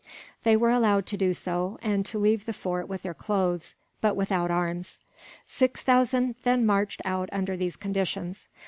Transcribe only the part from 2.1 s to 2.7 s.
leave the